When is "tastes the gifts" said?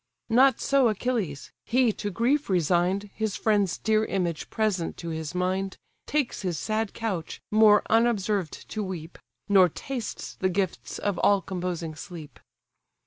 9.69-10.97